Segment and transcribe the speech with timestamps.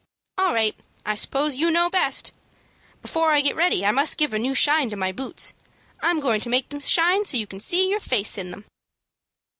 [0.39, 0.75] "All right.
[1.05, 2.31] I suppose you know best.
[3.03, 5.53] Before I get ready I must give a new shine to my boots.
[6.01, 8.65] I'm going to make them shine so you can see your face in them."